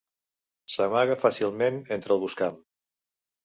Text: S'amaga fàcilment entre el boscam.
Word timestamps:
S'amaga 0.75 1.19
fàcilment 1.25 1.79
entre 1.99 2.19
el 2.19 2.25
boscam. 2.27 2.61